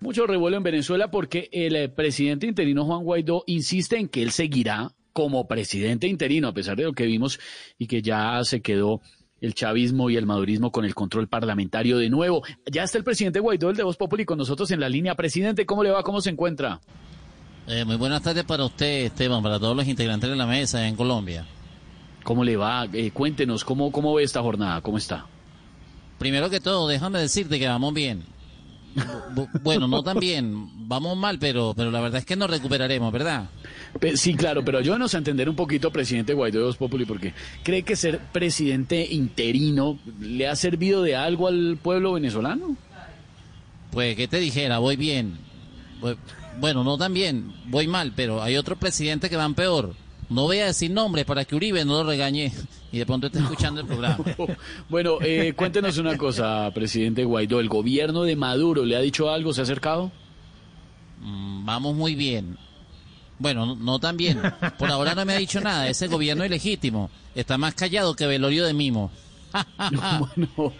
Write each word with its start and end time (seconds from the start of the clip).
Mucho 0.00 0.28
revuelo 0.28 0.56
en 0.56 0.62
Venezuela 0.62 1.10
porque 1.10 1.48
el 1.50 1.74
eh, 1.74 1.88
presidente 1.88 2.46
interino 2.46 2.84
Juan 2.84 3.02
Guaidó 3.02 3.42
insiste 3.46 3.98
en 3.98 4.08
que 4.08 4.22
él 4.22 4.30
seguirá 4.30 4.92
como 5.12 5.48
presidente 5.48 6.06
interino, 6.06 6.46
a 6.46 6.54
pesar 6.54 6.76
de 6.76 6.84
lo 6.84 6.92
que 6.92 7.04
vimos 7.04 7.40
y 7.78 7.88
que 7.88 8.00
ya 8.00 8.40
se 8.44 8.60
quedó 8.60 9.00
el 9.40 9.54
chavismo 9.54 10.08
y 10.08 10.16
el 10.16 10.26
madurismo 10.26 10.70
con 10.70 10.84
el 10.84 10.94
control 10.94 11.26
parlamentario 11.26 11.98
de 11.98 12.10
nuevo. 12.10 12.44
Ya 12.70 12.84
está 12.84 12.98
el 12.98 13.04
presidente 13.04 13.40
Guaidó, 13.40 13.70
el 13.70 13.76
de 13.76 13.82
Voz 13.82 13.96
Populi, 13.96 14.24
con 14.24 14.38
nosotros 14.38 14.70
en 14.70 14.78
la 14.78 14.88
línea. 14.88 15.16
Presidente, 15.16 15.66
¿cómo 15.66 15.82
le 15.82 15.90
va? 15.90 16.04
¿Cómo 16.04 16.20
se 16.20 16.30
encuentra? 16.30 16.80
Eh, 17.66 17.84
muy 17.84 17.96
buenas 17.96 18.22
tardes 18.22 18.44
para 18.44 18.64
usted, 18.64 19.06
Esteban, 19.06 19.42
para 19.42 19.58
todos 19.58 19.76
los 19.76 19.86
integrantes 19.88 20.30
de 20.30 20.36
la 20.36 20.46
mesa 20.46 20.86
en 20.86 20.94
Colombia. 20.94 21.44
¿Cómo 22.22 22.44
le 22.44 22.56
va? 22.56 22.86
Eh, 22.92 23.10
cuéntenos, 23.10 23.64
¿cómo, 23.64 23.90
¿cómo 23.90 24.14
ve 24.14 24.22
esta 24.22 24.42
jornada? 24.42 24.80
¿Cómo 24.80 24.98
está? 24.98 25.26
Primero 26.18 26.48
que 26.50 26.60
todo, 26.60 26.86
déjame 26.86 27.18
decirte 27.18 27.58
que 27.58 27.66
vamos 27.66 27.92
bien 27.92 28.37
bueno, 29.62 29.88
no 29.88 30.02
tan 30.02 30.18
bien, 30.18 30.68
vamos 30.88 31.16
mal, 31.16 31.38
pero, 31.38 31.74
pero 31.76 31.90
la 31.90 32.00
verdad 32.00 32.20
es 32.20 32.26
que 32.26 32.36
nos 32.36 32.50
recuperaremos, 32.50 33.12
¿verdad? 33.12 33.48
Sí, 34.14 34.34
claro, 34.34 34.64
pero 34.64 34.78
ayúdanos 34.78 35.14
a 35.14 35.18
entender 35.18 35.48
un 35.48 35.56
poquito, 35.56 35.90
presidente 35.90 36.34
Guaidó 36.34 36.58
de 36.58 36.64
Voz 36.66 36.76
Populi, 36.76 37.04
porque 37.04 37.34
cree 37.62 37.82
que 37.82 37.96
ser 37.96 38.18
presidente 38.32 39.06
interino 39.10 39.98
le 40.20 40.48
ha 40.48 40.56
servido 40.56 41.02
de 41.02 41.16
algo 41.16 41.48
al 41.48 41.78
pueblo 41.82 42.12
venezolano. 42.12 42.76
Pues, 43.90 44.16
¿qué 44.16 44.28
te 44.28 44.38
dijera? 44.38 44.78
Voy 44.78 44.96
bien. 44.96 45.38
Bueno, 46.60 46.84
no 46.84 46.98
tan 46.98 47.14
bien, 47.14 47.52
voy 47.66 47.86
mal, 47.86 48.12
pero 48.14 48.42
hay 48.42 48.56
otros 48.56 48.78
presidentes 48.78 49.30
que 49.30 49.36
van 49.36 49.54
peor. 49.54 49.94
No 50.30 50.42
voy 50.42 50.58
a 50.58 50.66
decir 50.66 50.90
nombres 50.90 51.24
para 51.24 51.44
que 51.44 51.56
Uribe 51.56 51.84
no 51.84 52.02
lo 52.02 52.10
regañe 52.10 52.52
y 52.92 52.98
de 52.98 53.06
pronto 53.06 53.28
esté 53.28 53.38
escuchando 53.38 53.80
el 53.80 53.86
programa. 53.86 54.18
bueno, 54.88 55.18
eh, 55.22 55.54
cuéntenos 55.56 55.96
una 55.96 56.18
cosa, 56.18 56.70
presidente 56.74 57.24
Guaidó. 57.24 57.60
¿El 57.60 57.68
gobierno 57.68 58.24
de 58.24 58.36
Maduro 58.36 58.84
le 58.84 58.96
ha 58.96 59.00
dicho 59.00 59.30
algo? 59.30 59.54
¿Se 59.54 59.62
ha 59.62 59.64
acercado? 59.64 60.12
Mm, 61.20 61.64
vamos 61.64 61.94
muy 61.94 62.14
bien. 62.14 62.58
Bueno, 63.38 63.74
no, 63.74 63.98
tan 63.98 64.16
bien. 64.16 64.40
Por 64.78 64.90
ahora 64.90 65.14
no 65.14 65.24
me 65.24 65.32
ha 65.32 65.38
dicho 65.38 65.60
nada. 65.60 65.88
Ese 65.88 66.08
gobierno 66.08 66.44
ilegítimo 66.44 67.08
está 67.34 67.56
más 67.56 67.74
callado 67.74 68.14
que 68.14 68.26
velorio 68.26 68.66
de 68.66 68.74
mimo. 68.74 69.10
bueno, 70.18 70.72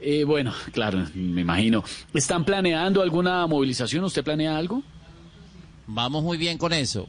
eh, 0.00 0.24
bueno, 0.24 0.54
claro, 0.72 1.04
me 1.14 1.42
imagino. 1.42 1.84
¿Están 2.14 2.44
planeando 2.44 3.02
alguna 3.02 3.46
movilización? 3.46 4.04
¿Usted 4.04 4.24
planea 4.24 4.56
algo? 4.56 4.82
Vamos 5.86 6.22
muy 6.22 6.38
bien 6.38 6.56
con 6.56 6.72
eso. 6.72 7.06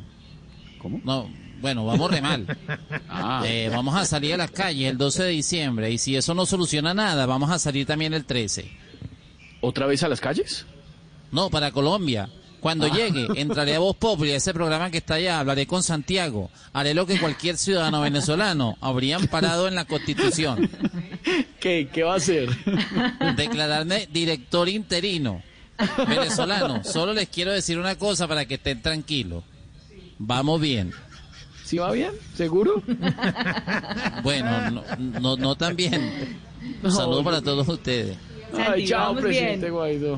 ¿Cómo? 0.79 0.99
No, 1.05 1.29
bueno, 1.61 1.85
vamos 1.85 2.11
re 2.11 2.21
mal. 2.21 2.45
Ah. 3.17 3.43
Eh, 3.45 3.69
vamos 3.71 3.95
a 3.95 4.05
salir 4.05 4.33
a 4.33 4.37
las 4.37 4.51
calles 4.51 4.91
el 4.91 4.97
12 4.97 5.23
de 5.23 5.29
diciembre 5.29 5.89
y 5.89 5.97
si 5.97 6.17
eso 6.17 6.33
no 6.33 6.45
soluciona 6.45 6.93
nada, 6.93 7.25
vamos 7.25 7.49
a 7.49 7.57
salir 7.57 7.85
también 7.85 8.13
el 8.13 8.25
13. 8.25 8.69
¿Otra 9.61 9.85
vez 9.85 10.03
a 10.03 10.09
las 10.09 10.19
calles? 10.19 10.65
No, 11.31 11.49
para 11.49 11.71
Colombia. 11.71 12.29
Cuando 12.59 12.87
ah. 12.87 12.89
llegue, 12.89 13.27
entraré 13.39 13.75
a 13.75 13.79
Voz 13.79 13.95
Populi, 13.95 14.31
ese 14.31 14.53
programa 14.53 14.91
que 14.91 14.97
está 14.97 15.15
allá, 15.15 15.39
hablaré 15.39 15.65
con 15.65 15.81
Santiago, 15.81 16.51
haré 16.73 16.93
lo 16.93 17.05
que 17.05 17.19
cualquier 17.19 17.57
ciudadano 17.57 18.01
venezolano 18.01 18.77
habrían 18.81 19.27
parado 19.27 19.67
en 19.67 19.75
la 19.75 19.85
Constitución. 19.85 20.69
¿Qué, 21.59 21.89
qué 21.91 22.03
va 22.03 22.13
a 22.13 22.17
hacer? 22.17 22.49
Declararme 23.37 24.07
director 24.11 24.67
interino 24.67 25.41
venezolano. 26.07 26.83
Solo 26.83 27.13
les 27.13 27.29
quiero 27.29 27.51
decir 27.51 27.77
una 27.77 27.95
cosa 27.95 28.27
para 28.27 28.45
que 28.45 28.55
estén 28.55 28.81
tranquilos. 28.81 29.43
Vamos 30.17 30.61
bien. 30.61 30.93
¿Sí 31.75 31.79
va 31.79 31.91
bien? 31.91 32.11
¿Seguro? 32.35 32.81
bueno, 34.23 34.71
no, 34.71 34.83
no, 35.19 35.35
no 35.35 35.55
tan 35.57 35.75
bien. 35.75 36.39
Un 36.81 36.89
saludo 36.89 37.21
para 37.21 37.41
todos 37.41 37.67
ustedes. 37.67 38.15
Ay, 38.57 38.87
chao, 38.87 39.13
presidente 39.13 39.69
Guaidó. 39.69 40.17